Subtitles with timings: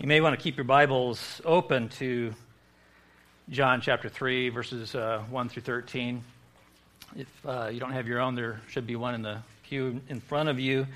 [0.00, 2.32] You may want to keep your Bibles open to
[3.50, 6.22] John chapter 3, verses uh, 1 through 13.
[7.16, 10.20] If uh, you don't have your own, there should be one in the pew in
[10.20, 10.86] front of you.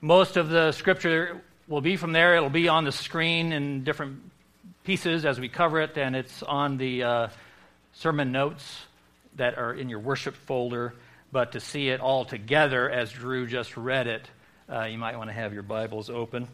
[0.00, 2.36] Most of the scripture will be from there.
[2.36, 4.20] It'll be on the screen in different
[4.84, 7.28] pieces as we cover it, and it's on the uh,
[7.92, 8.82] sermon notes
[9.34, 10.94] that are in your worship folder.
[11.32, 14.30] But to see it all together as Drew just read it,
[14.72, 16.46] uh, you might want to have your Bibles open.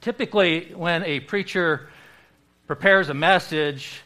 [0.00, 1.88] Typically, when a preacher
[2.66, 4.02] prepares a message,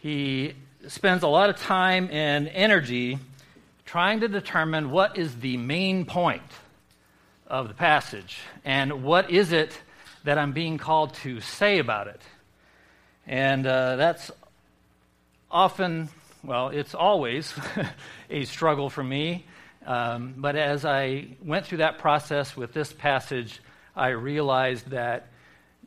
[0.00, 0.54] he
[0.88, 3.18] spends a lot of time and energy
[3.84, 6.42] trying to determine what is the main point
[7.46, 9.78] of the passage and what is it
[10.24, 12.20] that I'm being called to say about it.
[13.26, 14.30] And uh, that's
[15.50, 16.08] often,
[16.42, 17.52] well, it's always
[18.30, 19.44] a struggle for me.
[19.86, 23.60] Um, but as I went through that process with this passage,
[23.94, 25.28] I realized that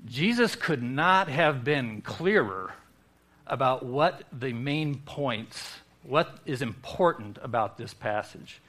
[0.05, 2.73] Jesus could not have been clearer
[3.47, 8.61] about what the main points, what is important about this passage.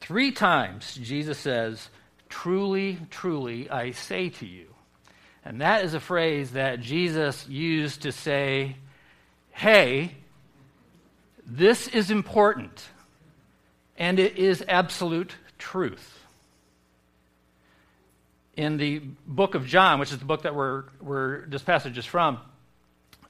[0.00, 1.88] Three times Jesus says,
[2.28, 4.66] Truly, truly, I say to you.
[5.44, 8.76] And that is a phrase that Jesus used to say,
[9.50, 10.14] Hey,
[11.44, 12.88] this is important,
[13.98, 16.19] and it is absolute truth
[18.56, 22.06] in the book of John, which is the book that we're, we're this passage is
[22.06, 22.38] from,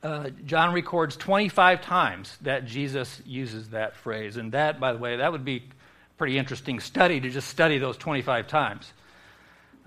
[0.02, 4.36] uh, John records 25 times that Jesus uses that phrase.
[4.36, 7.78] And that, by the way, that would be a pretty interesting study to just study
[7.78, 8.92] those 25 times.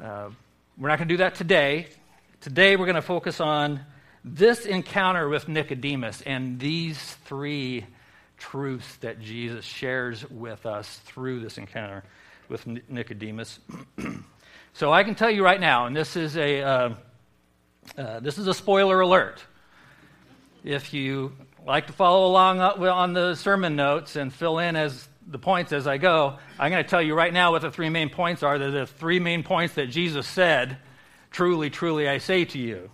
[0.02, 0.30] Uh,
[0.78, 1.88] we're not going to do that today.
[2.42, 3.80] Today, we're going to focus on
[4.23, 7.86] this encounter with Nicodemus and these three
[8.38, 12.04] truths that Jesus shares with us through this encounter
[12.50, 13.59] with Nicodemus.
[14.76, 16.90] So I can tell you right now, and this is a uh,
[17.96, 19.44] uh, this is a spoiler alert.
[20.64, 25.38] If you like to follow along on the sermon notes and fill in as the
[25.38, 28.10] points as I go, I'm going to tell you right now what the three main
[28.10, 28.58] points are.
[28.58, 30.78] They're the three main points that Jesus said.
[31.30, 32.89] Truly, truly, I say to you.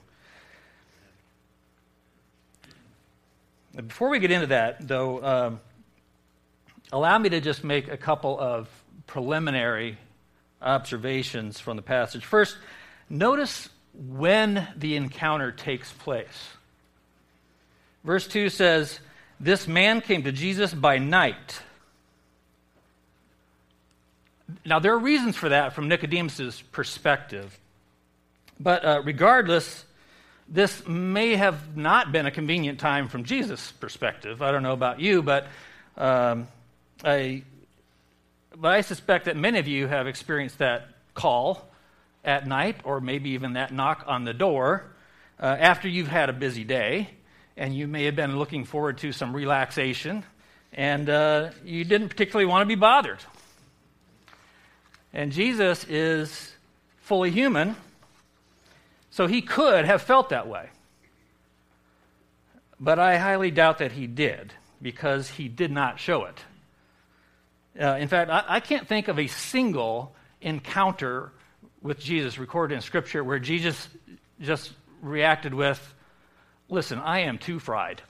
[3.73, 5.59] Before we get into that, though, um,
[6.91, 8.67] allow me to just make a couple of
[9.07, 9.97] preliminary
[10.61, 12.25] observations from the passage.
[12.25, 12.57] First,
[13.09, 16.49] notice when the encounter takes place.
[18.03, 18.99] Verse 2 says,
[19.39, 21.61] This man came to Jesus by night.
[24.65, 27.57] Now, there are reasons for that from Nicodemus' perspective.
[28.59, 29.85] But uh, regardless,
[30.47, 34.41] this may have not been a convenient time from Jesus' perspective.
[34.41, 35.47] I don't know about you, but
[35.97, 36.47] um,
[37.03, 37.43] I
[38.59, 41.69] but I suspect that many of you have experienced that call
[42.25, 44.83] at night, or maybe even that knock on the door
[45.39, 47.09] uh, after you've had a busy day,
[47.55, 50.23] and you may have been looking forward to some relaxation,
[50.73, 53.19] and uh, you didn't particularly want to be bothered.
[55.13, 56.53] And Jesus is
[56.97, 57.77] fully human,
[59.09, 60.69] so he could have felt that way.
[62.79, 66.43] But I highly doubt that he did, because he did not show it.
[67.79, 71.31] Uh, in fact, I, I can't think of a single encounter
[71.81, 73.87] with Jesus recorded in Scripture where Jesus
[74.41, 75.93] just reacted with,
[76.67, 78.01] Listen, I am too fried.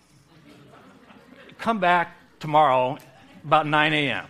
[1.60, 2.98] Come back tomorrow
[3.44, 4.26] about 9 a.m.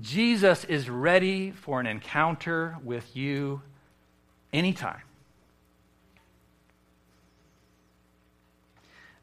[0.00, 3.62] Jesus is ready for an encounter with you
[4.52, 5.02] anytime.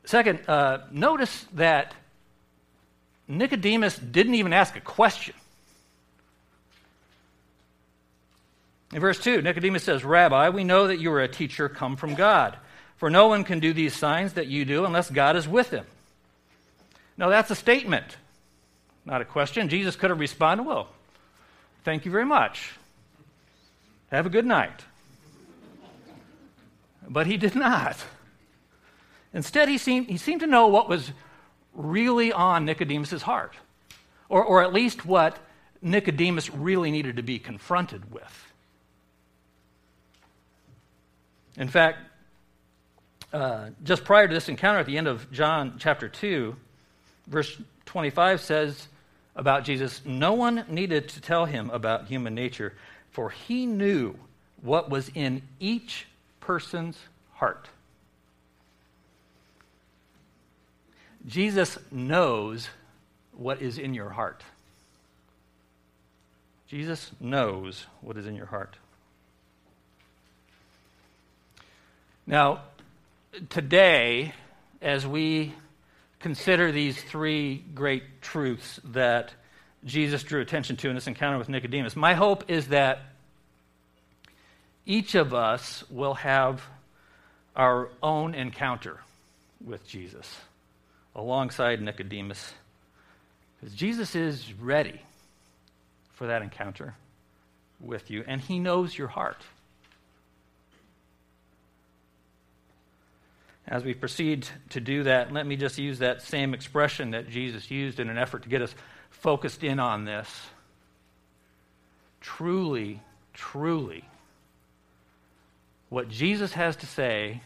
[0.09, 1.93] Second, uh, notice that
[3.27, 5.35] Nicodemus didn't even ask a question.
[8.91, 12.15] In verse 2, Nicodemus says, Rabbi, we know that you are a teacher come from
[12.15, 12.57] God,
[12.97, 15.85] for no one can do these signs that you do unless God is with him.
[17.15, 18.17] Now, that's a statement,
[19.05, 19.69] not a question.
[19.69, 20.87] Jesus could have responded, Well,
[21.83, 22.71] thank you very much.
[24.09, 24.85] Have a good night.
[27.07, 28.03] But he did not.
[29.33, 31.11] Instead, he seemed, he seemed to know what was
[31.73, 33.55] really on Nicodemus' heart,
[34.27, 35.37] or, or at least what
[35.81, 38.45] Nicodemus really needed to be confronted with.
[41.57, 41.99] In fact,
[43.31, 46.55] uh, just prior to this encounter at the end of John chapter 2,
[47.27, 48.87] verse 25 says
[49.35, 52.73] about Jesus, No one needed to tell him about human nature,
[53.11, 54.15] for he knew
[54.61, 56.07] what was in each
[56.39, 56.97] person's
[57.33, 57.67] heart.
[61.29, 62.67] Jesus knows
[63.33, 64.43] what is in your heart.
[66.67, 68.75] Jesus knows what is in your heart.
[72.25, 72.61] Now,
[73.49, 74.33] today,
[74.81, 75.53] as we
[76.19, 79.31] consider these three great truths that
[79.85, 83.01] Jesus drew attention to in this encounter with Nicodemus, my hope is that
[84.83, 86.63] each of us will have
[87.55, 88.99] our own encounter
[89.63, 90.35] with Jesus
[91.15, 92.53] alongside Nicodemus.
[93.59, 95.01] Because Jesus is ready
[96.13, 96.95] for that encounter
[97.79, 99.43] with you, and he knows your heart.
[103.67, 107.69] As we proceed to do that, let me just use that same expression that Jesus
[107.69, 108.73] used in an effort to get us
[109.09, 110.27] focused in on this.
[112.19, 113.01] Truly,
[113.33, 114.03] truly,
[115.89, 117.41] what Jesus has to say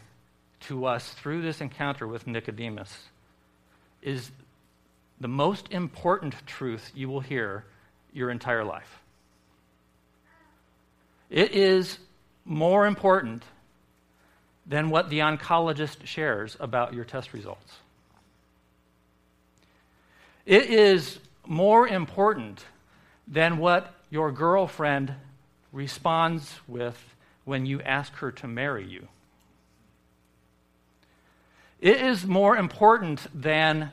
[0.61, 3.09] to us through this encounter with Nicodemus
[4.03, 4.31] is
[5.19, 7.65] the most important truth you will hear
[8.13, 8.99] your entire life.
[11.29, 11.97] It is
[12.45, 13.43] more important
[14.65, 17.73] than what the oncologist shares about your test results.
[20.45, 22.65] It is more important
[23.27, 25.13] than what your girlfriend
[25.71, 27.15] responds with
[27.45, 29.07] when you ask her to marry you.
[31.83, 33.91] It is more important than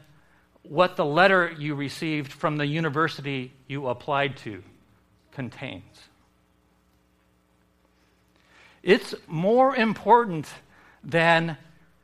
[0.63, 4.63] what the letter you received from the university you applied to
[5.33, 5.83] contains.
[8.85, 10.47] It's more important
[11.03, 11.57] than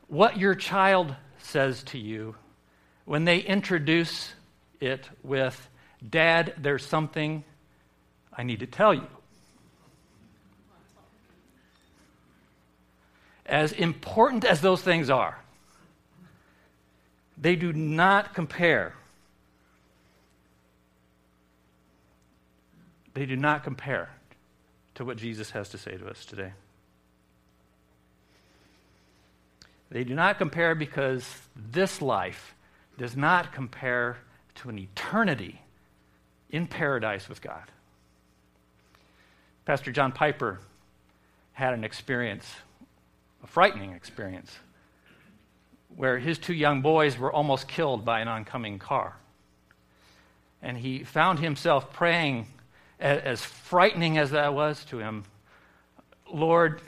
[0.09, 2.35] what your child says to you
[3.05, 4.33] when they introduce
[4.81, 5.69] it with,
[6.09, 7.45] Dad, there's something
[8.33, 9.07] I need to tell you.
[13.45, 15.39] As important as those things are,
[17.37, 18.93] they do not compare.
[23.13, 24.09] They do not compare
[24.95, 26.53] to what Jesus has to say to us today.
[29.89, 31.25] They do not compare because
[31.55, 32.55] this life
[32.97, 34.17] does not compare
[34.55, 35.61] to an eternity
[36.49, 37.63] in paradise with God.
[39.65, 40.59] Pastor John Piper
[41.53, 42.55] had an experience,
[43.43, 44.57] a frightening experience,
[45.97, 49.17] where his two young boys were almost killed by an oncoming car.
[50.61, 52.45] And he found himself praying,
[52.99, 55.25] as frightening as that was to him,
[56.31, 56.81] Lord,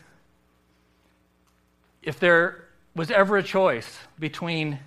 [2.03, 2.65] if there
[2.95, 4.79] was ever a choice between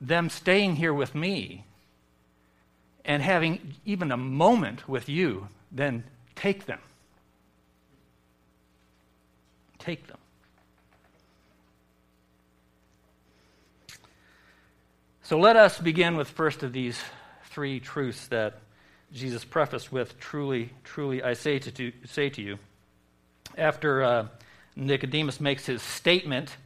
[0.00, 1.64] them staying here with me
[3.04, 6.04] and having even a moment with you, then
[6.36, 6.80] take them.
[9.78, 10.18] Take them.
[15.24, 17.00] So let us begin with first of these
[17.44, 18.58] three truths that
[19.12, 22.58] Jesus prefaced with Truly, truly, I say to, say to you.
[23.56, 24.26] After uh,
[24.74, 26.56] Nicodemus makes his statement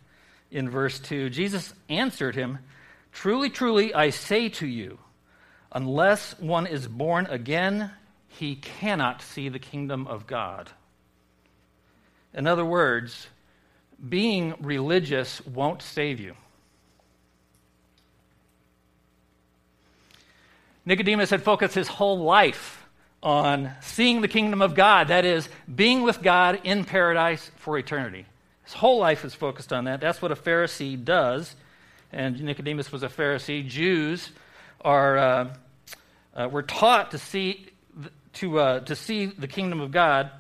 [0.51, 2.61] in verse 2, Jesus answered him,
[3.13, 5.01] Truly, truly, I say to you,
[5.71, 7.91] unless one is born again,
[8.27, 10.71] he cannot see the kingdom of God.
[12.33, 13.27] In other words,
[14.09, 16.37] being religious won't save you.
[20.87, 22.87] Nicodemus had focused his whole life
[23.23, 28.25] on seeing the kingdom of God, that is, being with God in paradise for eternity.
[28.63, 30.01] His whole life is focused on that.
[30.01, 31.57] That's what a Pharisee does.
[32.13, 33.67] And Nicodemus was a Pharisee.
[33.67, 34.31] Jews
[34.81, 35.55] are uh,
[36.35, 37.67] uh, were taught to see
[38.35, 40.31] to uh, to see the kingdom of God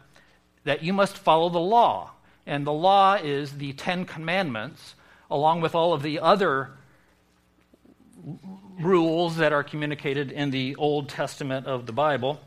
[0.64, 2.12] that you must follow the law,
[2.46, 4.94] and the law is the Ten Commandments,
[5.30, 6.70] along with all of the other
[8.80, 12.40] rules that are communicated in the Old Testament of the Bible.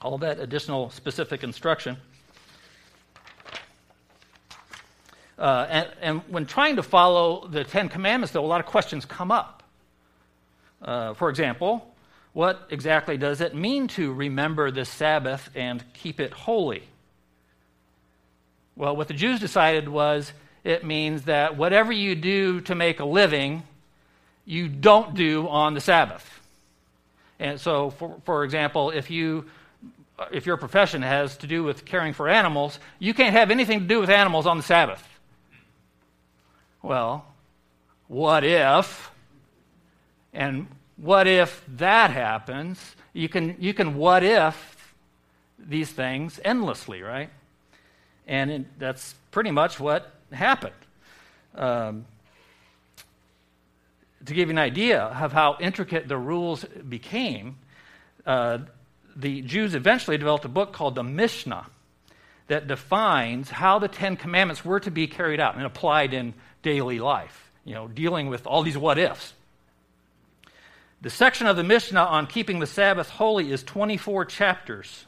[0.00, 1.96] All that additional specific instruction.
[5.38, 9.06] Uh, and, and, when trying to follow the Ten Commandments, though, a lot of questions
[9.06, 9.62] come up.
[10.82, 11.94] Uh, for example,
[12.34, 16.82] what exactly does it mean to remember the Sabbath and keep it holy?
[18.76, 23.04] Well, what the Jews decided was it means that whatever you do to make a
[23.04, 23.62] living,
[24.44, 26.40] you don't do on the Sabbath.
[27.38, 29.46] And so, for, for example, if you
[30.30, 33.86] if your profession has to do with caring for animals, you can't have anything to
[33.86, 35.06] do with animals on the Sabbath.
[36.82, 37.24] Well,
[38.08, 39.10] what if?
[40.32, 40.66] And
[40.96, 42.94] what if that happens?
[43.12, 44.94] You can, you can what if
[45.58, 47.30] these things endlessly, right?
[48.26, 50.74] And it, that's pretty much what happened.
[51.54, 52.04] Um,
[54.26, 57.56] to give you an idea of how intricate the rules became,
[58.26, 58.58] uh,
[59.16, 61.66] the Jews eventually developed a book called the Mishnah
[62.48, 66.98] that defines how the Ten Commandments were to be carried out and applied in daily
[66.98, 69.32] life, you know, dealing with all these what ifs.
[71.00, 75.06] The section of the Mishnah on keeping the Sabbath holy is 24 chapters.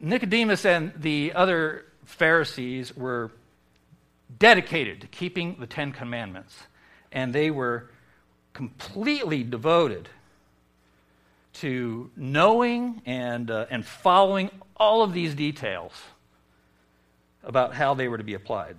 [0.00, 3.30] Nicodemus and the other Pharisees were
[4.38, 6.56] dedicated to keeping the Ten Commandments,
[7.10, 7.90] and they were
[8.52, 10.08] completely devoted
[11.54, 15.92] to knowing and, uh, and following all of these details
[17.44, 18.76] about how they were to be applied.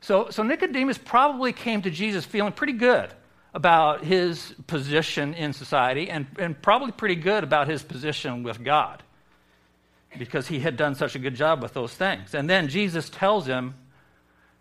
[0.00, 3.12] So, so Nicodemus probably came to Jesus feeling pretty good
[3.52, 9.02] about his position in society and, and probably pretty good about his position with God
[10.18, 12.34] because he had done such a good job with those things.
[12.34, 13.74] And then Jesus tells him,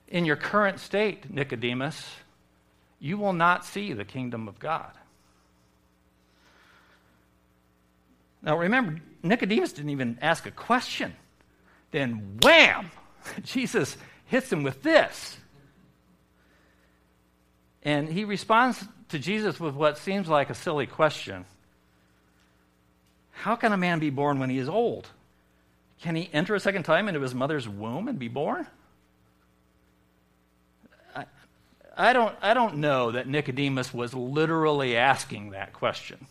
[0.07, 2.05] In your current state, Nicodemus,
[2.99, 4.91] you will not see the kingdom of God.
[8.41, 11.15] Now remember, Nicodemus didn't even ask a question.
[11.91, 12.91] Then, wham!
[13.43, 15.37] Jesus hits him with this.
[17.83, 21.45] And he responds to Jesus with what seems like a silly question
[23.31, 25.07] How can a man be born when he is old?
[26.01, 28.67] Can he enter a second time into his mother's womb and be born?
[31.15, 31.25] I,
[31.95, 36.27] I, don't, I don't know that Nicodemus was literally asking that question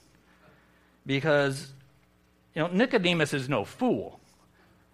[1.05, 1.73] because
[2.55, 4.21] you know, Nicodemus is no fool.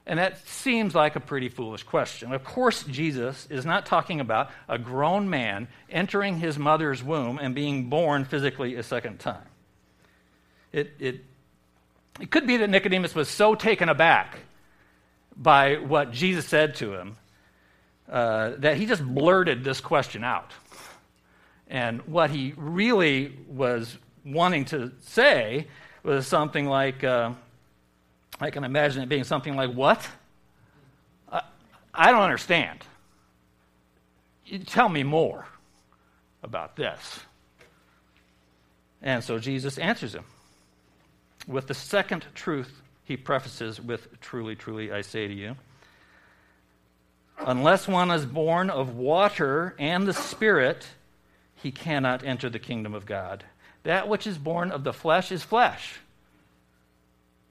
[0.04, 2.32] And that seems like a pretty foolish question.
[2.32, 7.54] Of course, Jesus is not talking about a grown man entering his mother's womb and
[7.54, 9.46] being born physically a second time.
[10.72, 11.20] It, it,
[12.18, 14.38] it could be that Nicodemus was so taken aback
[15.36, 17.16] by what Jesus said to him
[18.08, 20.52] uh, that he just blurted this question out.
[21.68, 25.66] And what he really was wanting to say
[26.02, 27.32] was something like, uh,
[28.40, 30.06] I can imagine it being something like, What?
[31.30, 31.42] I,
[31.94, 32.84] I don't understand.
[34.44, 35.46] You tell me more
[36.42, 37.20] about this.
[39.00, 40.24] And so Jesus answers him
[41.46, 45.56] with the second truth he prefaces with Truly, truly, I say to you.
[47.38, 50.86] Unless one is born of water and the Spirit,
[51.54, 53.44] he cannot enter the kingdom of God.
[53.82, 56.00] That which is born of the flesh is flesh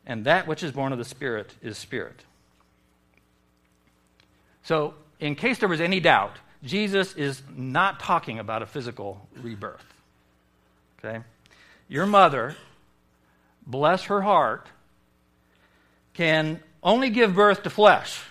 [0.06, 2.26] and that which is born of the Spirit is spirit.
[4.64, 9.86] So, in case there was any doubt, Jesus is not talking about a physical rebirth.
[11.00, 11.24] Okay?
[11.88, 12.56] Your mother,
[13.66, 14.68] bless her heart,
[16.14, 18.22] can only give birth to flesh.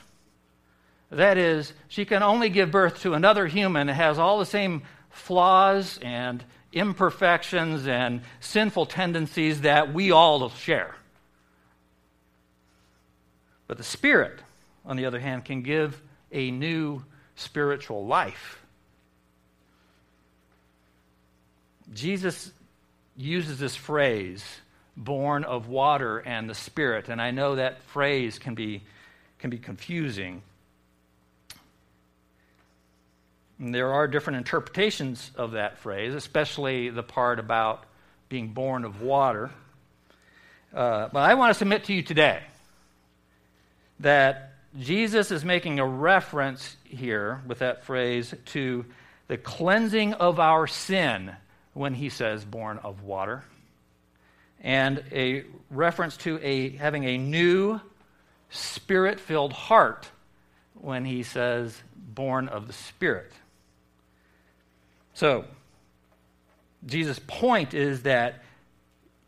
[1.11, 4.83] That is, she can only give birth to another human that has all the same
[5.11, 10.95] flaws and imperfections and sinful tendencies that we all share.
[13.67, 14.41] But the Spirit,
[14.85, 16.01] on the other hand, can give
[16.33, 18.61] a new spiritual life.
[21.93, 22.53] Jesus
[23.17, 24.45] uses this phrase,
[24.97, 28.83] born of water and the Spirit, and I know that phrase can be,
[29.39, 30.43] can be confusing.
[33.59, 37.85] And there are different interpretations of that phrase, especially the part about
[38.29, 39.51] being born of water.
[40.75, 42.41] Uh, but I want to submit to you today
[44.01, 48.85] that Jesus is making a reference here with that phrase to
[49.29, 51.33] the cleansing of our sin
[51.75, 53.45] when he says born of water
[54.61, 57.81] and a reference to a having a new
[58.51, 60.11] spirit-filled heart
[60.75, 63.33] when he says born of the spirit
[65.15, 65.45] so
[66.85, 68.43] jesus point is that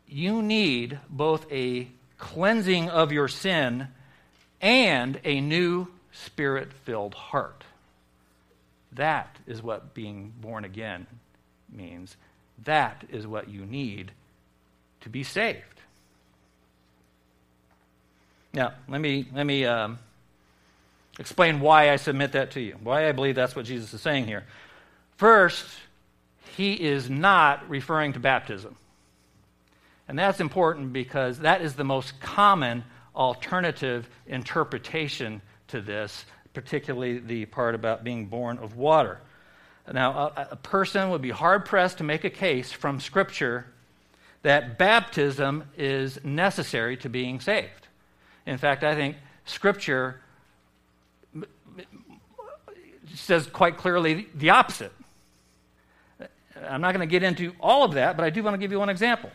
[0.07, 1.87] you need both a
[2.17, 3.87] cleansing of your sin
[4.61, 7.65] and a new spirit filled heart.
[8.93, 11.07] That is what being born again
[11.69, 12.15] means.
[12.63, 14.11] That is what you need
[15.03, 15.61] to be saved.
[18.53, 19.99] Now, let me, let me um,
[21.19, 24.25] explain why I submit that to you, why I believe that's what Jesus is saying
[24.27, 24.43] here.
[25.17, 25.65] First,
[26.55, 28.75] he is not referring to baptism.
[30.07, 32.83] And that's important because that is the most common
[33.15, 39.19] alternative interpretation to this, particularly the part about being born of water.
[39.91, 43.65] Now, a, a person would be hard pressed to make a case from Scripture
[44.43, 47.87] that baptism is necessary to being saved.
[48.45, 50.19] In fact, I think Scripture
[53.15, 54.91] says quite clearly the opposite.
[56.67, 58.71] I'm not going to get into all of that, but I do want to give
[58.71, 59.31] you one example.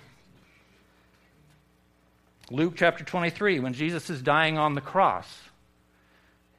[2.50, 5.28] Luke chapter 23, when Jesus is dying on the cross.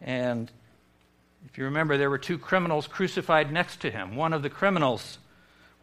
[0.01, 0.51] And
[1.45, 4.15] if you remember, there were two criminals crucified next to him.
[4.15, 5.17] One of the criminals,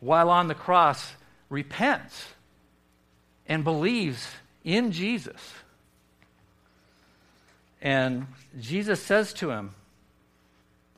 [0.01, 1.15] while on the cross,
[1.49, 2.27] repents
[3.49, 4.29] and believes
[4.65, 5.41] in Jesus.
[7.81, 8.27] And
[8.59, 9.75] Jesus says to him,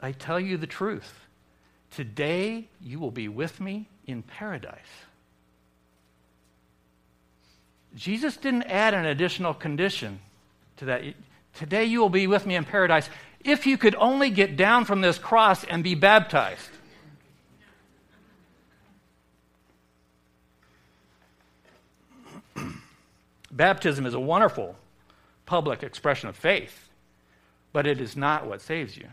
[0.01, 1.27] I tell you the truth.
[1.91, 4.79] Today you will be with me in paradise.
[7.95, 10.21] Jesus didn't add an additional condition
[10.77, 11.03] to that.
[11.55, 13.09] Today you will be with me in paradise
[13.45, 16.71] if you could only get down from this cross and be baptized.
[23.51, 24.77] Baptism is a wonderful
[25.47, 26.89] public expression of faith,
[27.73, 29.09] but it is not what saves you.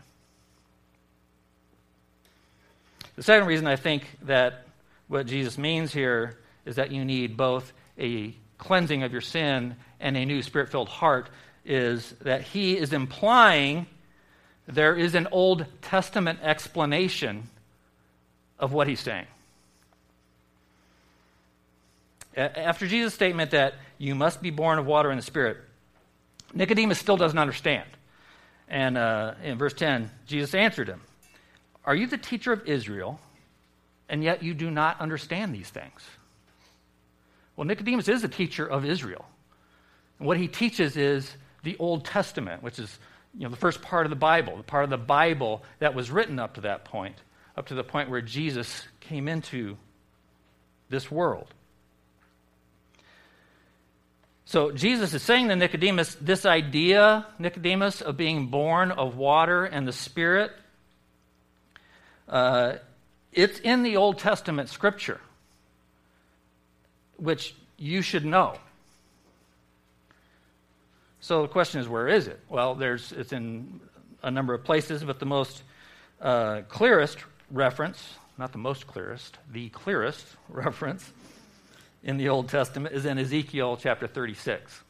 [3.16, 4.66] The second reason I think that
[5.08, 10.16] what Jesus means here is that you need both a cleansing of your sin and
[10.16, 11.30] a new spirit filled heart
[11.64, 13.86] is that he is implying
[14.66, 17.48] there is an Old Testament explanation
[18.58, 19.26] of what he's saying.
[22.36, 25.56] After Jesus' statement that you must be born of water and the Spirit,
[26.54, 27.88] Nicodemus still doesn't understand.
[28.68, 31.00] And uh, in verse 10, Jesus answered him
[31.84, 33.20] Are you the teacher of Israel,
[34.08, 36.02] and yet you do not understand these things?
[37.56, 39.24] Well, Nicodemus is a teacher of Israel.
[40.18, 42.98] And what he teaches is the Old Testament, which is
[43.34, 46.10] you know, the first part of the Bible, the part of the Bible that was
[46.10, 47.16] written up to that point,
[47.56, 49.76] up to the point where Jesus came into
[50.90, 51.48] this world.
[54.46, 59.88] So Jesus is saying to Nicodemus, this idea, Nicodemus, of being born of water and
[59.88, 60.52] the Spirit,
[62.28, 62.74] uh,
[63.32, 65.20] it's in the Old Testament scripture,
[67.16, 68.56] which you should know.
[71.18, 72.38] So the question is, where is it?
[72.48, 73.80] Well, there's, it's in
[74.22, 75.60] a number of places, but the most
[76.20, 77.18] uh, clearest
[77.50, 78.00] reference,
[78.38, 81.10] not the most clearest, the clearest reference
[82.06, 84.80] in the Old Testament is in Ezekiel chapter 36.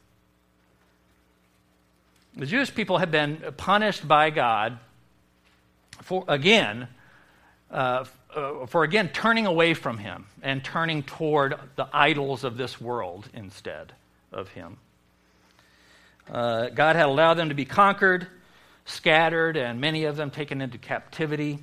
[2.37, 4.79] The Jewish people had been punished by God
[6.03, 6.89] for, again,
[7.71, 12.79] uh, uh, for again turning away from Him and turning toward the idols of this
[12.79, 13.95] world instead
[14.31, 14.77] of Him.
[16.31, 18.27] Uh, God had allowed them to be conquered,
[18.85, 21.61] scattered, and many of them taken into captivity.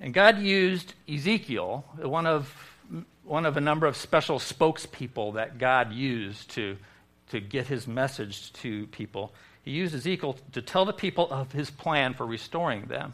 [0.00, 2.67] And God used Ezekiel, one of
[3.28, 6.76] one of a number of special spokespeople that God used to,
[7.30, 9.32] to get his message to people.
[9.62, 13.12] He used Ezekiel to tell the people of his plan for restoring them.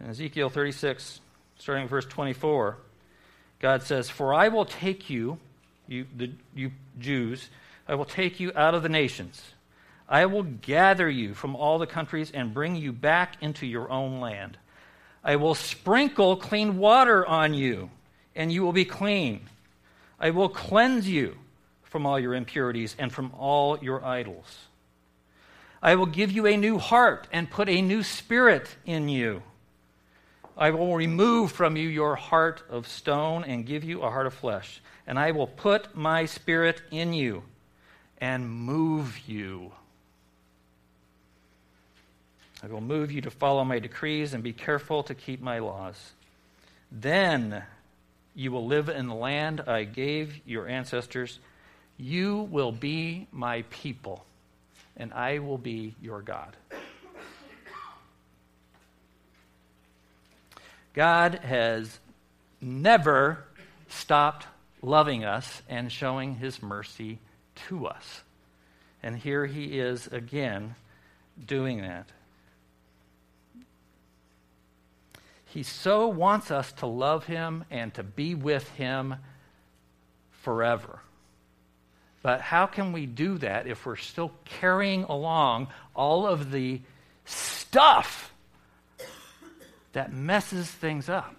[0.00, 1.20] In Ezekiel 36,
[1.58, 2.76] starting with verse 24,
[3.58, 5.38] God says, For I will take you,
[5.86, 7.48] you, the, you Jews,
[7.88, 9.42] I will take you out of the nations.
[10.08, 14.20] I will gather you from all the countries and bring you back into your own
[14.20, 14.58] land.
[15.24, 17.90] I will sprinkle clean water on you
[18.38, 19.40] and you will be clean.
[20.18, 21.36] I will cleanse you
[21.82, 24.58] from all your impurities and from all your idols.
[25.82, 29.42] I will give you a new heart and put a new spirit in you.
[30.56, 34.34] I will remove from you your heart of stone and give you a heart of
[34.34, 34.80] flesh.
[35.06, 37.42] And I will put my spirit in you
[38.20, 39.72] and move you.
[42.62, 46.12] I will move you to follow my decrees and be careful to keep my laws.
[46.90, 47.64] Then
[48.38, 51.40] you will live in the land I gave your ancestors.
[51.96, 54.24] You will be my people,
[54.96, 56.56] and I will be your God.
[60.94, 61.98] God has
[62.60, 63.44] never
[63.88, 64.46] stopped
[64.82, 67.18] loving us and showing his mercy
[67.66, 68.22] to us.
[69.02, 70.76] And here he is again
[71.44, 72.06] doing that.
[75.54, 79.16] He so wants us to love him and to be with him
[80.42, 81.00] forever.
[82.22, 86.80] But how can we do that if we're still carrying along all of the
[87.24, 88.32] stuff
[89.92, 91.34] that messes things up?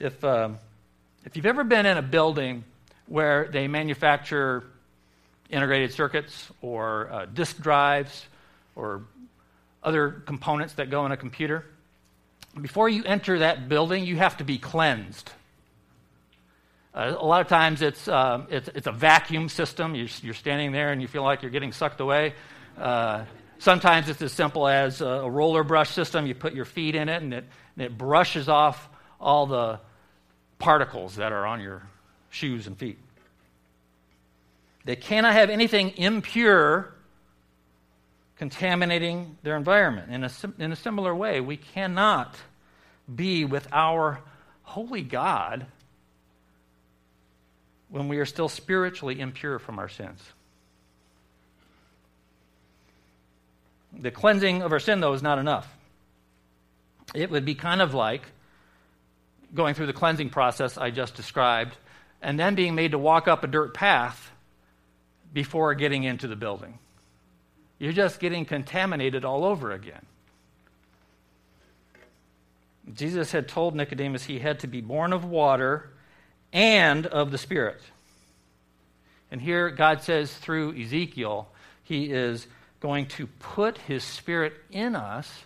[0.00, 0.58] If, um,
[1.24, 2.64] if you've ever been in a building
[3.06, 4.64] where they manufacture
[5.50, 8.26] integrated circuits or uh, disk drives
[8.76, 9.02] or
[9.82, 11.64] other components that go in a computer.
[12.60, 15.30] Before you enter that building, you have to be cleansed.
[16.94, 19.94] Uh, a lot of times it's, um, it's, it's, a vacuum system.
[19.94, 22.34] You're, you're, standing there and you feel like you're getting sucked away.
[22.76, 23.24] Uh,
[23.58, 26.26] Sometimes it's as simple as a roller brush system.
[26.26, 27.44] You put your feet in it and it,
[27.76, 28.88] and it brushes off
[29.20, 29.80] all the
[30.60, 31.82] particles that are on your
[32.30, 32.98] shoes and feet.
[34.84, 36.94] They cannot have anything impure
[38.38, 40.12] contaminating their environment.
[40.12, 42.36] In a, in a similar way, we cannot
[43.12, 44.20] be with our
[44.62, 45.66] holy God
[47.88, 50.22] when we are still spiritually impure from our sins.
[53.98, 55.66] The cleansing of our sin, though, is not enough.
[57.14, 58.22] It would be kind of like
[59.54, 61.76] going through the cleansing process I just described
[62.20, 64.30] and then being made to walk up a dirt path
[65.32, 66.78] before getting into the building.
[67.78, 70.04] You're just getting contaminated all over again.
[72.94, 75.90] Jesus had told Nicodemus he had to be born of water
[76.52, 77.80] and of the Spirit.
[79.30, 81.48] And here God says through Ezekiel,
[81.84, 82.46] he is
[82.80, 85.44] going to put his Spirit in us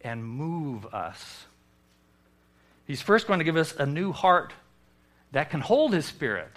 [0.00, 1.44] and move us.
[2.86, 4.52] He's first going to give us a new heart
[5.32, 6.52] that can hold his Spirit,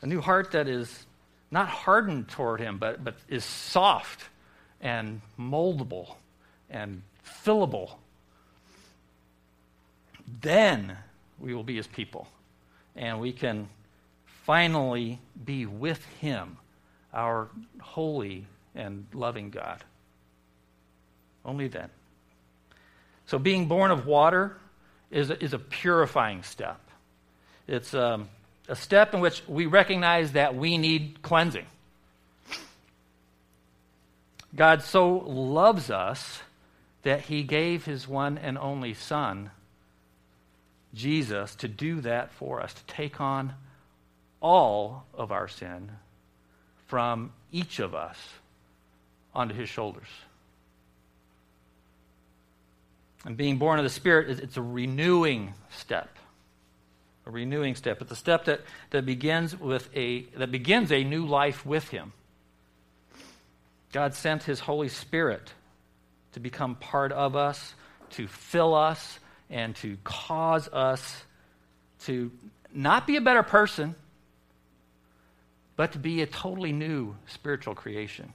[0.00, 1.04] a new heart that is
[1.52, 4.24] not hardened toward him, but, but is soft
[4.80, 6.14] and moldable
[6.70, 7.02] and
[7.44, 7.92] fillable.
[10.40, 10.96] Then
[11.38, 12.26] we will be his people,
[12.96, 13.68] and we can
[14.46, 16.56] finally be with him,
[17.12, 17.48] our
[17.80, 19.84] holy and loving God.
[21.44, 21.90] Only then.
[23.26, 24.56] So, being born of water
[25.10, 26.80] is a, is a purifying step.
[27.68, 28.28] It's um,
[28.68, 31.66] a step in which we recognize that we need cleansing.
[34.54, 36.42] God so loves us
[37.02, 39.50] that he gave his one and only Son,
[40.94, 43.54] Jesus, to do that for us, to take on
[44.40, 45.90] all of our sin
[46.86, 48.18] from each of us
[49.34, 50.08] onto his shoulders.
[53.24, 56.08] And being born of the Spirit, it's a renewing step.
[57.24, 58.00] A renewing step.
[58.02, 62.12] It's a step that, that begins with a that begins a new life with him.
[63.92, 65.52] God sent his Holy Spirit
[66.32, 67.74] to become part of us,
[68.10, 71.24] to fill us, and to cause us
[72.06, 72.32] to
[72.72, 73.94] not be a better person,
[75.76, 78.32] but to be a totally new spiritual creation.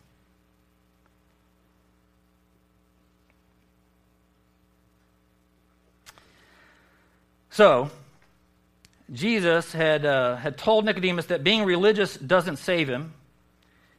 [7.49, 7.89] So,
[9.11, 13.13] Jesus had, uh, had told Nicodemus that being religious doesn't save him,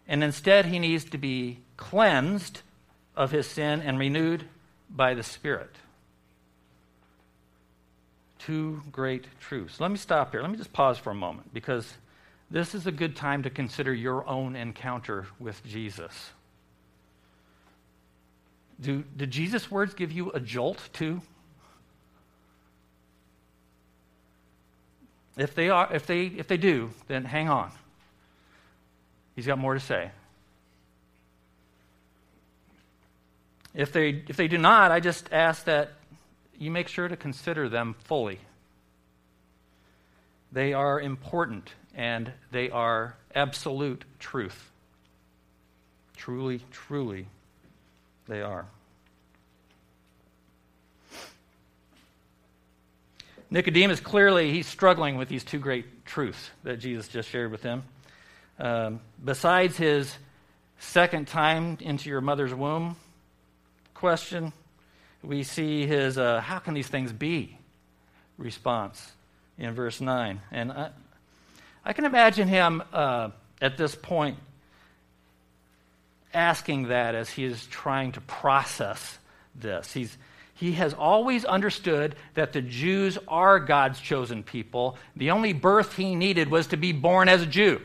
[0.06, 2.60] and instead he needs to be cleansed
[3.16, 4.44] of his sin and renewed
[4.90, 5.74] by the Spirit.
[8.38, 9.80] Two great truths.
[9.80, 10.42] Let me stop here.
[10.42, 11.94] Let me just pause for a moment because
[12.50, 16.30] this is a good time to consider your own encounter with Jesus.
[18.80, 21.20] Do, did Jesus' words give you a jolt too?
[25.38, 27.70] If they, are, if, they, if they do, then hang on.
[29.36, 30.10] He's got more to say.
[33.72, 35.92] If they, if they do not, I just ask that
[36.58, 38.40] you make sure to consider them fully.
[40.50, 44.70] They are important and they are absolute truth.
[46.16, 47.28] Truly, truly,
[48.26, 48.66] they are.
[53.50, 57.82] Nicodemus clearly he's struggling with these two great truths that Jesus just shared with him.
[58.58, 60.14] Um, besides his
[60.78, 62.96] second time into your mother's womb
[63.94, 64.52] question,
[65.22, 67.56] we see his uh, how can these things be
[68.36, 69.12] response
[69.58, 70.40] in verse 9.
[70.50, 70.90] And I,
[71.84, 73.30] I can imagine him uh,
[73.60, 74.38] at this point
[76.32, 79.18] asking that as he is trying to process
[79.54, 79.92] this.
[79.92, 80.16] He's,
[80.58, 84.96] he has always understood that the Jews are God's chosen people.
[85.14, 87.80] The only birth he needed was to be born as a Jew.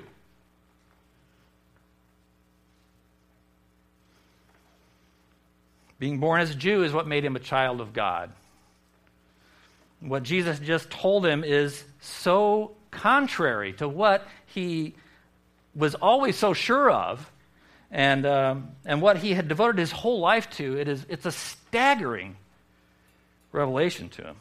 [6.00, 8.32] Being born as a Jew is what made him a child of God.
[10.00, 14.96] What Jesus just told him is so contrary to what he
[15.76, 17.32] was always so sure of
[17.92, 20.76] and, um, and what he had devoted his whole life to.
[20.80, 22.36] It is, it's a staggering
[23.54, 24.36] revelation to him.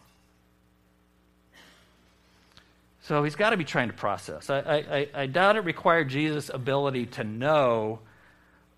[3.03, 4.51] So he's got to be trying to process.
[4.51, 8.01] I, I, I doubt it required Jesus' ability to know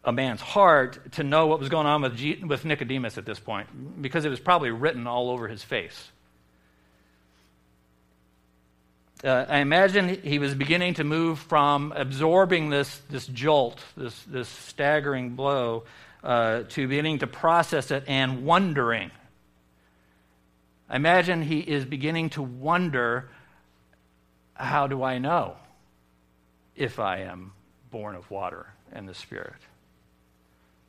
[0.04, 3.40] a man's heart to know what was going on with, G, with Nicodemus at this
[3.40, 6.10] point, because it was probably written all over his face.
[9.24, 14.48] uh, I imagine he was beginning to move from absorbing this, this jolt, this, this
[14.48, 15.84] staggering blow,
[16.22, 19.10] uh, to beginning to process it and wondering.
[20.88, 23.28] I imagine he is beginning to wonder
[24.54, 25.56] how do I know
[26.76, 27.52] if I am
[27.90, 29.54] born of water and the Spirit?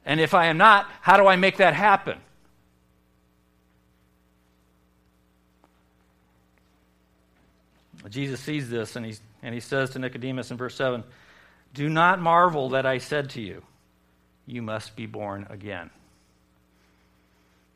[0.05, 2.19] And if I am not, how do I make that happen?
[8.09, 11.03] Jesus sees this and, he's, and he says to Nicodemus in verse 7
[11.73, 13.63] Do not marvel that I said to you,
[14.45, 15.89] You must be born again.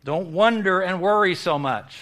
[0.03, 1.97] Don't wonder and worry so much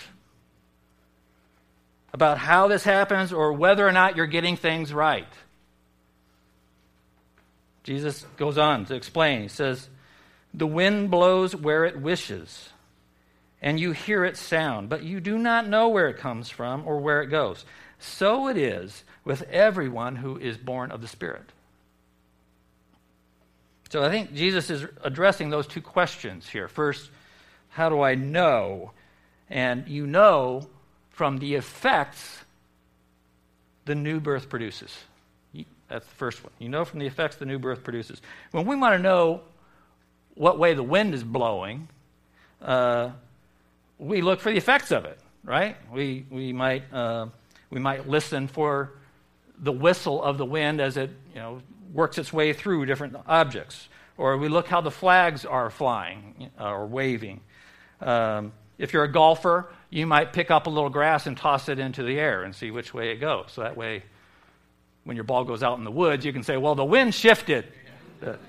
[2.14, 5.28] about how this happens or whether or not you're getting things right.
[7.84, 9.42] Jesus goes on to explain.
[9.42, 9.88] He says,
[10.54, 12.70] The wind blows where it wishes,
[13.62, 17.00] and you hear its sound, but you do not know where it comes from or
[17.00, 17.66] where it goes.
[18.00, 21.52] So it is with everyone who is born of the Spirit.
[23.90, 26.68] So I think Jesus is addressing those two questions here.
[26.68, 27.10] First,
[27.78, 28.92] how do I know?
[29.52, 30.68] And you know
[31.12, 32.40] from the effects
[33.86, 34.98] the new birth produces.
[35.88, 36.52] That's the first one.
[36.58, 38.20] You know from the effects the new birth produces.
[38.50, 39.42] When we want to know
[40.34, 41.88] what way the wind is blowing,
[42.64, 43.12] uh,
[44.00, 45.78] we look for the effects of it, right?
[45.94, 47.28] We, we might uh,
[47.70, 48.94] we might listen for
[49.60, 51.62] the whistle of the wind as it you know,
[51.94, 53.88] works its way through different objects.
[54.18, 57.42] Or we look how the flags are flying uh, or waving.
[58.02, 61.80] Um, if you're a golfer, you might pick up a little grass and toss it
[61.80, 63.52] into the air and see which way it goes.
[63.54, 64.04] So that way,
[65.04, 67.66] when your ball goes out in the woods, you can say, well, the wind shifted.
[68.20, 68.40] But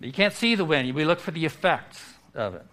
[0.00, 0.94] you can't see the wind.
[0.94, 2.02] We look for the effects
[2.34, 2.66] of it.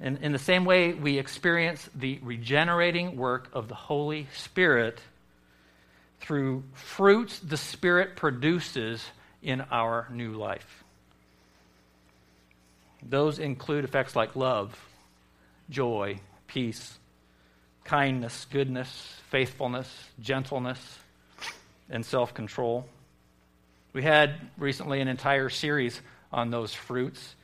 [0.00, 5.00] And in the same way, we experience the regenerating work of the Holy Spirit
[6.20, 9.04] through fruits the Spirit produces
[9.42, 10.81] in our new life.
[13.02, 14.78] Those include effects like love,
[15.70, 16.98] joy, peace,
[17.84, 19.88] kindness, goodness, faithfulness,
[20.20, 20.98] gentleness,
[21.90, 22.86] and self control.
[23.92, 26.00] We had recently an entire series
[26.32, 27.34] on those fruits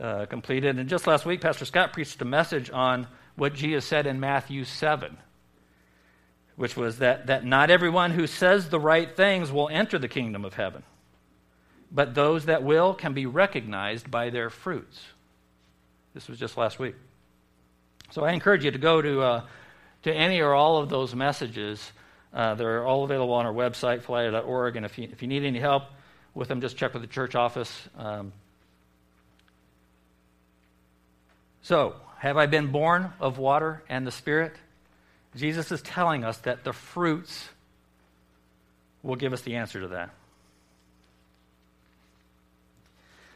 [0.00, 0.78] uh, completed.
[0.78, 4.64] And just last week, Pastor Scott preached a message on what Jesus said in Matthew
[4.64, 5.16] 7,
[6.56, 10.44] which was that, that not everyone who says the right things will enter the kingdom
[10.44, 10.82] of heaven,
[11.92, 15.00] but those that will can be recognized by their fruits.
[16.14, 16.94] This was just last week.
[18.10, 19.42] So I encourage you to go to, uh,
[20.02, 21.92] to any or all of those messages.
[22.32, 24.76] Uh, they're all available on our website, flyer.org.
[24.76, 25.84] And if you, if you need any help
[26.34, 27.70] with them, just check with the church office.
[27.96, 28.32] Um,
[31.62, 34.52] So, have I been born of water and the Spirit?
[35.36, 37.48] Jesus is telling us that the fruits
[39.02, 40.10] will give us the answer to that.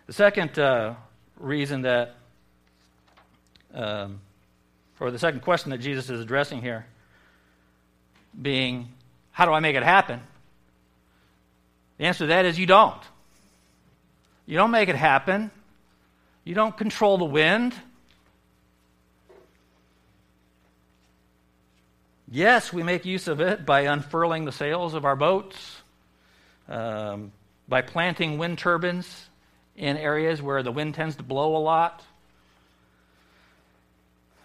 [0.06, 0.94] The second uh,
[1.40, 2.14] reason that,
[3.74, 4.20] um,
[5.00, 6.86] or the second question that Jesus is addressing here,
[8.40, 8.88] being,
[9.32, 10.20] how do I make it happen?
[11.98, 13.02] The answer to that is you don't.
[14.46, 15.50] You don't make it happen.
[16.44, 17.74] You don't control the wind.
[22.30, 25.82] Yes, we make use of it by unfurling the sails of our boats,
[26.68, 27.32] um,
[27.68, 29.28] by planting wind turbines
[29.76, 32.02] in areas where the wind tends to blow a lot.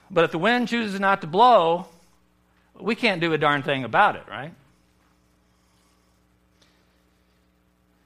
[0.10, 1.88] But if the wind chooses not to blow,
[2.80, 4.54] we can't do a darn thing about it, right?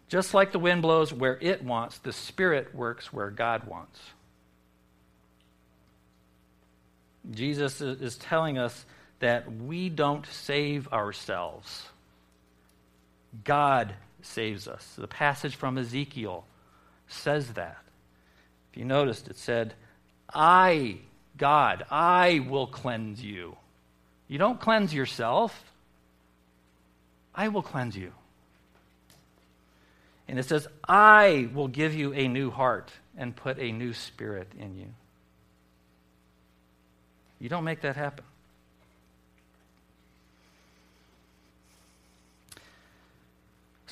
[0.08, 4.00] Just like the wind blows where it wants, the Spirit works where God wants.
[7.32, 8.86] Jesus is telling us
[9.20, 11.86] that we don't save ourselves.
[13.44, 14.94] God saves us.
[14.96, 16.46] The passage from Ezekiel
[17.08, 17.78] says that.
[18.72, 19.74] If you noticed, it said,
[20.34, 20.98] I,
[21.38, 23.56] God, I will cleanse you.
[24.28, 25.72] You don't cleanse yourself,
[27.34, 28.12] I will cleanse you.
[30.28, 34.52] And it says, I will give you a new heart and put a new spirit
[34.60, 34.88] in you.
[37.40, 38.26] You don't make that happen.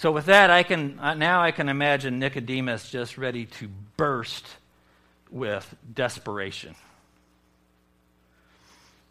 [0.03, 4.45] So with that, I can uh, now I can imagine Nicodemus just ready to burst
[5.31, 6.75] with desperation.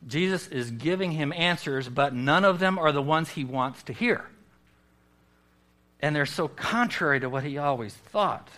[0.06, 3.94] Jesus is giving him answers, but none of them are the ones he wants to
[3.94, 4.26] hear.
[6.00, 8.50] And they're so contrary to what he always thought.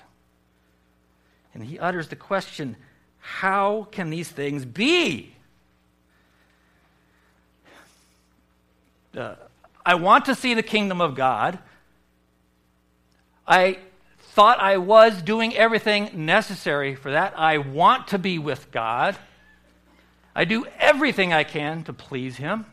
[1.55, 2.75] And he utters the question
[3.21, 5.37] how can these things be?
[9.17, 9.37] uh,
[9.87, 11.61] I want to see the kingdom of God.
[13.47, 13.79] I
[14.19, 17.39] thought I was doing everything necessary for that.
[17.39, 19.17] I want to be with God.
[20.35, 22.67] I do everything I can to please Him.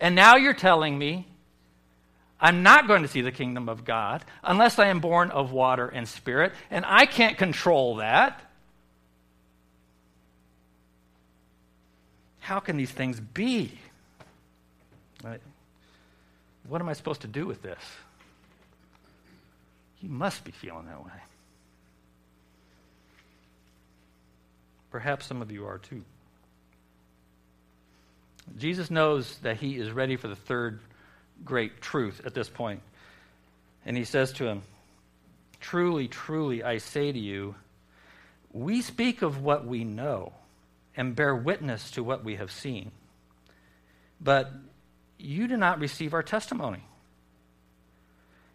[0.00, 1.26] And now you're telling me
[2.40, 5.88] I'm not going to see the kingdom of God unless I am born of water
[5.88, 8.40] and spirit, and I can't control that.
[12.40, 13.78] How can these things be?
[16.68, 17.78] What am I supposed to do with this?
[20.04, 21.12] You must be feeling that way.
[24.90, 26.02] Perhaps some of you are too.
[28.58, 30.80] Jesus knows that he is ready for the third
[31.42, 32.82] great truth at this point.
[33.86, 34.60] And he says to him,
[35.58, 37.54] Truly, truly, I say to you,
[38.52, 40.34] we speak of what we know
[40.94, 42.90] and bear witness to what we have seen.
[44.20, 44.52] But
[45.18, 46.84] you do not receive our testimony.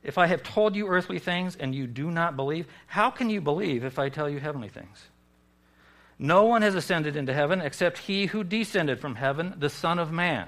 [0.03, 3.41] If I have told you earthly things and you do not believe, how can you
[3.41, 5.07] believe if I tell you heavenly things?
[6.17, 10.11] No one has ascended into heaven except he who descended from heaven, the Son of
[10.11, 10.47] Man.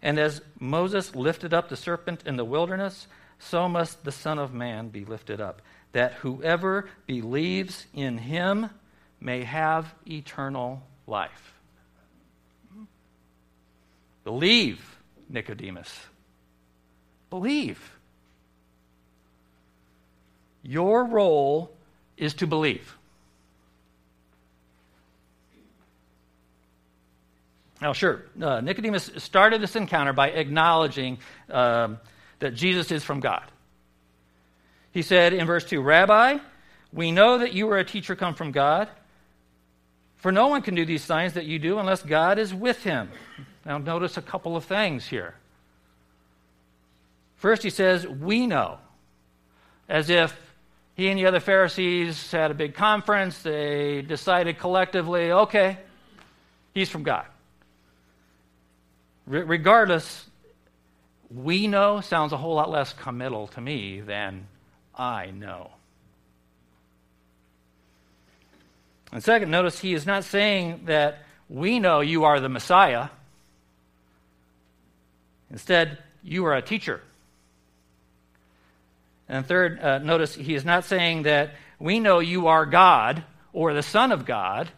[0.00, 4.54] And as Moses lifted up the serpent in the wilderness, so must the Son of
[4.54, 8.70] Man be lifted up, that whoever believes in him
[9.20, 11.54] may have eternal life.
[14.22, 16.06] Believe, Nicodemus.
[17.30, 17.97] Believe.
[20.62, 21.70] Your role
[22.16, 22.96] is to believe.
[27.80, 31.18] Now, sure, uh, Nicodemus started this encounter by acknowledging
[31.48, 31.98] um,
[32.40, 33.44] that Jesus is from God.
[34.90, 36.38] He said in verse 2 Rabbi,
[36.92, 38.88] we know that you are a teacher come from God,
[40.16, 43.10] for no one can do these signs that you do unless God is with him.
[43.64, 45.34] Now, notice a couple of things here.
[47.36, 48.78] First, he says, We know,
[49.88, 50.36] as if
[50.98, 53.40] he and the other Pharisees had a big conference.
[53.42, 55.78] They decided collectively, okay,
[56.74, 57.24] he's from God.
[59.24, 60.26] Re- regardless,
[61.30, 64.48] we know sounds a whole lot less committal to me than
[64.92, 65.70] I know.
[69.12, 73.08] And second, notice he is not saying that we know you are the Messiah.
[75.48, 77.02] Instead, you are a teacher.
[79.28, 83.74] And third, uh, notice he is not saying that we know you are God or
[83.74, 84.70] the Son of God.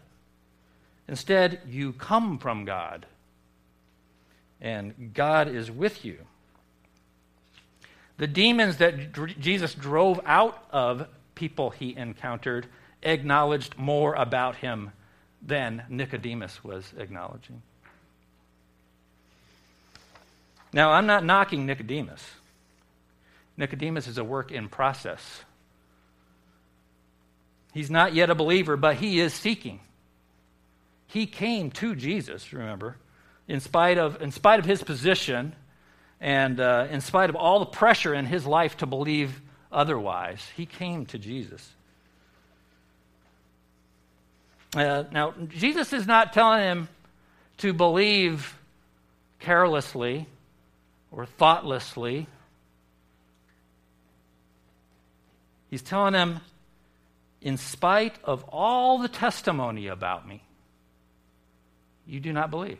[1.08, 3.06] Instead, you come from God.
[4.60, 6.18] And God is with you.
[8.18, 12.66] The demons that Jesus drove out of people he encountered
[13.02, 14.92] acknowledged more about him
[15.40, 17.62] than Nicodemus was acknowledging.
[20.72, 22.22] Now, I'm not knocking Nicodemus.
[23.60, 25.44] Nicodemus is a work in process.
[27.74, 29.80] He's not yet a believer, but he is seeking.
[31.06, 32.96] He came to Jesus, remember,
[33.46, 35.54] in spite of, in spite of his position
[36.20, 40.44] and uh, in spite of all the pressure in his life to believe otherwise.
[40.56, 41.70] He came to Jesus.
[44.74, 46.88] Uh, now, Jesus is not telling him
[47.58, 48.56] to believe
[49.38, 50.26] carelessly
[51.12, 52.26] or thoughtlessly
[55.70, 56.40] He's telling them,
[57.40, 60.42] in spite of all the testimony about me,
[62.06, 62.78] you do not believe.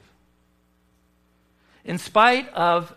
[1.85, 2.94] In spite of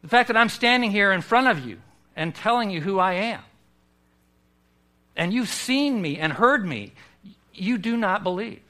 [0.00, 1.78] the fact that I'm standing here in front of you
[2.16, 3.40] and telling you who I am,
[5.14, 6.92] and you've seen me and heard me,
[7.52, 8.62] you do not believe.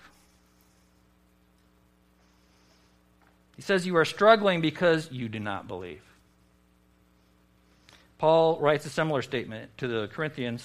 [3.54, 6.02] He says you are struggling because you do not believe.
[8.22, 10.64] Paul writes a similar statement to the Corinthians,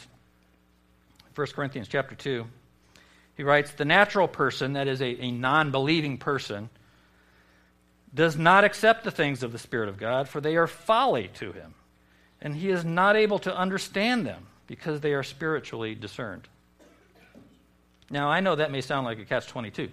[1.34, 2.46] 1 Corinthians chapter 2.
[3.36, 6.70] He writes, The natural person, that is a, a non believing person,
[8.14, 11.52] does not accept the things of the Spirit of God, for they are folly to
[11.52, 11.74] him,
[12.42, 16.48] and he is not able to understand them because they are spiritually discerned.
[18.12, 19.90] Now, I know that may sound like a catch 22.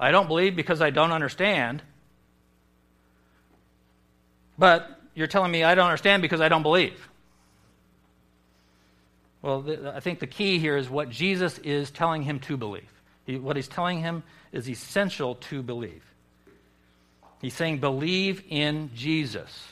[0.00, 1.80] I don't believe because I don't understand.
[4.58, 7.08] But you're telling me I don't understand because I don't believe.
[9.42, 12.88] Well, th- I think the key here is what Jesus is telling him to believe.
[13.26, 16.02] He, what he's telling him is essential to believe.
[17.42, 19.68] He's saying, believe in Jesus.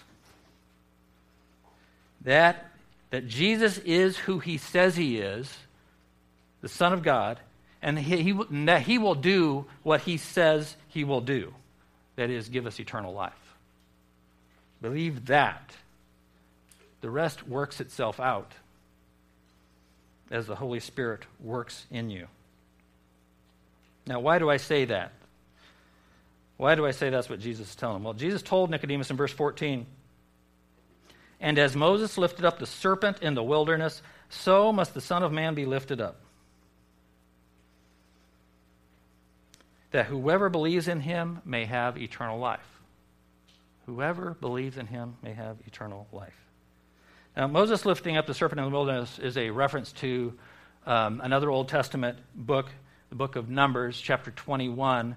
[2.23, 2.71] That,
[3.11, 5.57] that Jesus is who he says he is,
[6.61, 7.41] the Son of God,
[7.81, 11.53] and, he, he, that he will do what he says he will do.
[12.17, 13.33] that is, give us eternal life.
[14.83, 15.75] Believe that.
[17.01, 18.53] The rest works itself out
[20.31, 22.27] as the Holy Spirit works in you.
[24.07, 25.13] Now, why do I say that?
[26.57, 28.05] Why do I say that's what Jesus is telling him?
[28.05, 29.87] Well, Jesus told Nicodemus in verse 14,
[31.41, 35.33] And as Moses lifted up the serpent in the wilderness, so must the Son of
[35.33, 36.21] Man be lifted up.
[39.91, 42.61] That whoever believes in him may have eternal life.
[43.87, 46.37] Whoever believes in him may have eternal life.
[47.37, 50.35] Now, Moses lifting up the serpent in the wilderness is a reference to
[50.87, 52.67] um, another Old Testament book,
[53.09, 55.17] the book of Numbers, chapter 21.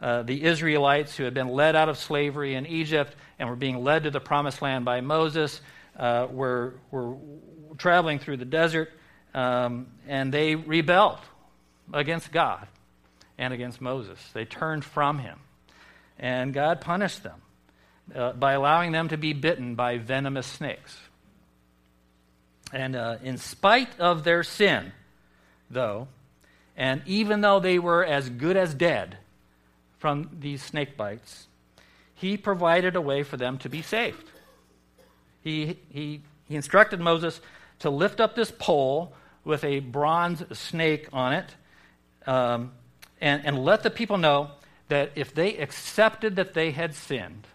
[0.00, 3.84] Uh, the Israelites who had been led out of slavery in Egypt and were being
[3.84, 5.60] led to the promised land by Moses
[5.96, 7.16] uh, were, were
[7.78, 8.90] traveling through the desert
[9.34, 11.20] um, and they rebelled
[11.92, 12.66] against God
[13.38, 14.18] and against Moses.
[14.32, 15.38] They turned from him.
[16.18, 17.40] And God punished them
[18.14, 20.98] uh, by allowing them to be bitten by venomous snakes.
[22.72, 24.92] And uh, in spite of their sin,
[25.70, 26.08] though,
[26.76, 29.18] and even though they were as good as dead
[29.98, 31.46] from these snake bites,
[32.14, 34.30] he provided a way for them to be saved.
[35.42, 37.40] He, he, he instructed Moses
[37.80, 39.12] to lift up this pole
[39.44, 41.54] with a bronze snake on it
[42.26, 42.72] um,
[43.20, 44.50] and, and let the people know
[44.88, 47.46] that if they accepted that they had sinned,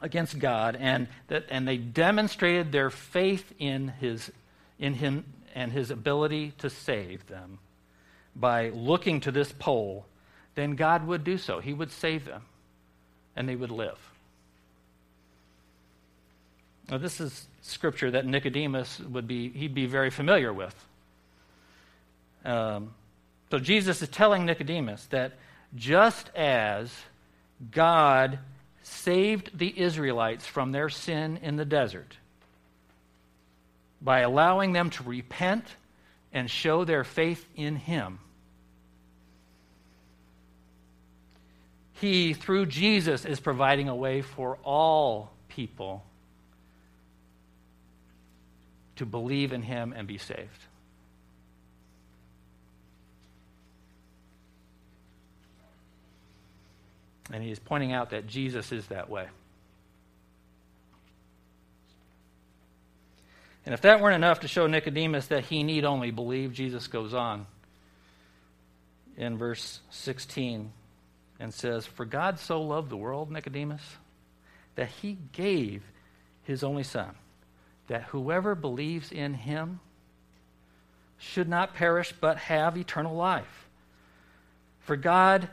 [0.00, 4.30] against God, and, that, and they demonstrated their faith in, his,
[4.78, 5.24] in Him
[5.54, 7.58] and His ability to save them
[8.34, 10.06] by looking to this pole,
[10.54, 11.60] then God would do so.
[11.60, 12.42] He would save them,
[13.36, 13.98] and they would live.
[16.90, 20.74] Now, this is scripture that Nicodemus would be, he'd be very familiar with.
[22.44, 22.94] Um,
[23.50, 25.34] so Jesus is telling Nicodemus that
[25.76, 26.92] just as
[27.70, 28.38] God
[28.82, 32.16] saved the Israelites from their sin in the desert
[34.00, 35.64] by allowing them to repent
[36.32, 38.18] and show their faith in Him.
[41.94, 46.02] He, through Jesus, is providing a way for all people
[48.96, 50.66] to believe in Him and be saved.
[57.32, 59.26] And he is pointing out that Jesus is that way.
[63.64, 67.14] And if that weren't enough to show Nicodemus that he need only believe, Jesus goes
[67.14, 67.46] on
[69.16, 70.72] in verse 16
[71.38, 73.82] and says, For God so loved the world, Nicodemus,
[74.76, 75.82] that he gave
[76.42, 77.14] his only Son,
[77.88, 79.80] that whoever believes in him
[81.18, 83.68] should not perish but have eternal life.
[84.80, 85.48] For God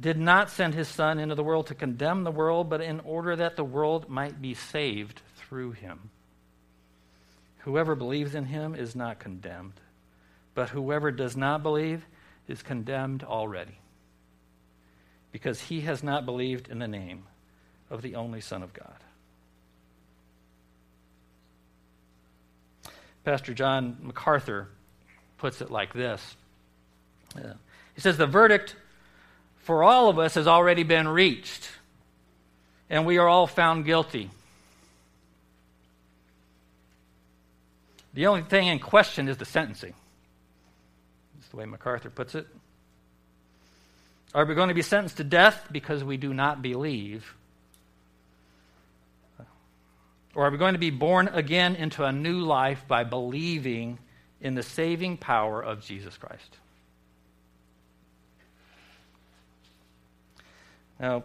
[0.00, 3.34] did not send his Son into the world to condemn the world, but in order
[3.34, 6.10] that the world might be saved through him.
[7.58, 9.74] Whoever believes in him is not condemned,
[10.54, 12.06] but whoever does not believe
[12.46, 13.78] is condemned already,
[15.32, 17.24] because he has not believed in the name
[17.90, 18.96] of the only Son of God.
[23.24, 24.68] Pastor John MacArthur
[25.36, 26.36] puts it like this.
[27.36, 27.54] Uh,
[27.94, 28.74] he says, The verdict
[29.68, 31.68] for all of us has already been reached,
[32.88, 34.30] and we are all found guilty.
[38.14, 39.92] The only thing in question is the sentencing.
[41.34, 42.46] That's the way MacArthur puts it.
[44.32, 47.34] Are we going to be sentenced to death because we do not believe?
[50.34, 53.98] Or are we going to be born again into a new life by believing
[54.40, 56.56] in the saving power of Jesus Christ?
[61.00, 61.22] Now,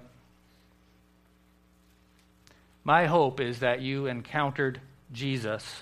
[2.84, 5.82] my hope is that you encountered Jesus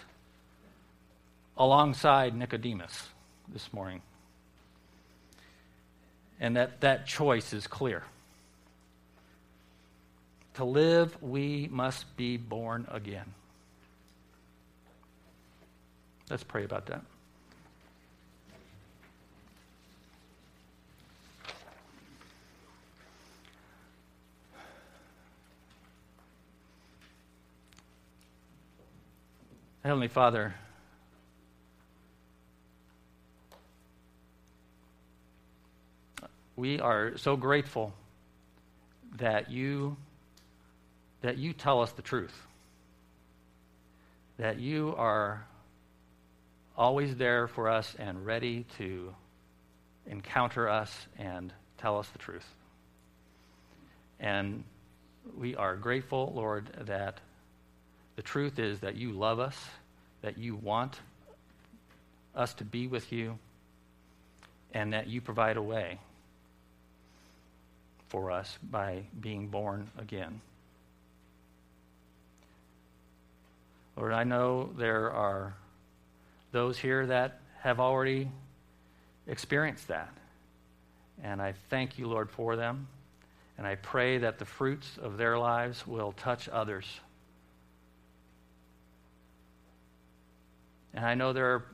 [1.58, 3.10] alongside Nicodemus
[3.52, 4.02] this morning.
[6.40, 8.04] And that that choice is clear.
[10.56, 13.34] To live, we must be born again.
[16.30, 17.02] Let's pray about that.
[29.84, 30.54] Heavenly Father,
[36.56, 37.92] we are so grateful
[39.18, 39.98] that you
[41.22, 42.46] that you tell us the truth.
[44.38, 45.48] That you are
[46.78, 49.16] always there for us and ready to
[50.06, 52.46] encounter us and tell us the truth.
[54.20, 54.64] And
[55.36, 57.20] we are grateful, Lord, that
[58.16, 59.58] the truth is that you love us,
[60.22, 61.00] that you want
[62.36, 63.38] us to be with you,
[64.74, 66.00] and that you provide a way
[68.10, 70.42] for us by being born again.
[73.96, 75.54] Lord, I know there are
[76.52, 78.30] those here that have already
[79.28, 80.10] experienced that.
[81.24, 82.88] And I thank you, Lord, for them.
[83.58, 86.86] And I pray that the fruits of their lives will touch others.
[90.94, 91.66] And I know there are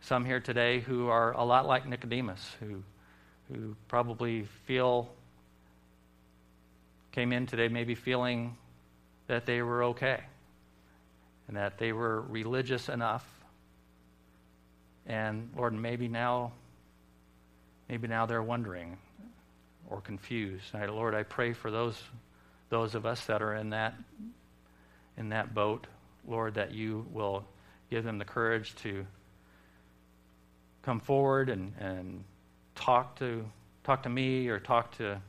[0.00, 2.82] some here today who are a lot like Nicodemus, who,
[3.52, 5.08] who probably feel,
[7.12, 8.56] came in today maybe feeling
[9.26, 10.20] that they were okay
[11.48, 13.26] and that they were religious enough.
[15.06, 16.52] And Lord, maybe now,
[17.88, 18.96] maybe now they're wondering
[19.88, 20.74] or confused.
[20.74, 22.00] I, Lord, I pray for those
[22.68, 23.94] those of us that are in that
[25.16, 25.86] in that boat,
[26.26, 27.44] Lord, that you will
[27.90, 29.06] give them the courage to
[30.82, 32.24] come forward and, and
[32.74, 33.44] talk to
[33.84, 35.20] talk to me or talk to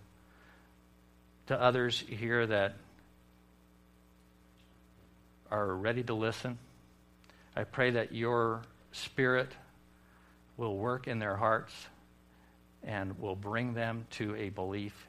[1.47, 2.75] to others here that
[5.49, 6.57] are ready to listen.
[7.55, 9.51] I pray that your spirit
[10.57, 11.73] will work in their hearts
[12.83, 15.07] and will bring them to a belief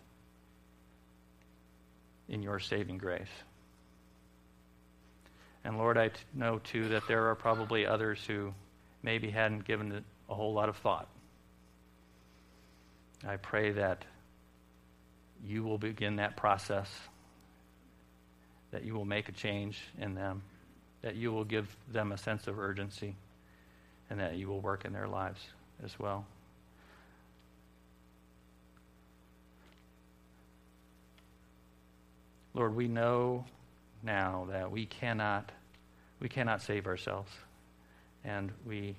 [2.29, 3.29] in your saving grace.
[5.69, 8.55] And Lord, I know too that there are probably others who
[9.03, 11.07] maybe hadn't given it a whole lot of thought.
[13.23, 14.03] I pray that
[15.45, 16.89] you will begin that process
[18.71, 20.41] that you will make a change in them,
[21.03, 23.15] that you will give them a sense of urgency,
[24.09, 25.41] and that you will work in their lives
[25.85, 26.25] as well.
[32.55, 33.45] Lord, we know
[34.03, 35.53] now that we cannot
[36.21, 37.31] we cannot save ourselves.
[38.25, 38.97] And we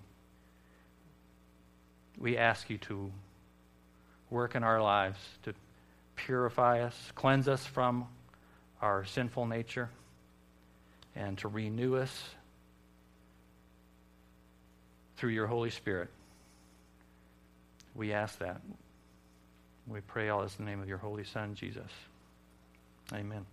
[2.18, 3.12] we ask you to
[4.30, 5.54] work in our lives to
[6.16, 8.08] purify us, cleanse us from
[8.82, 9.90] our sinful nature
[11.16, 12.30] and to renew us
[15.18, 16.10] through your Holy Spirit.
[17.96, 18.62] We ask that.
[19.88, 21.92] We pray all this in the name of your Holy Son, Jesus.
[23.14, 23.46] Amen.